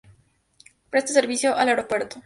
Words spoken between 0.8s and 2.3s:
Presta servicio al aeropuerto.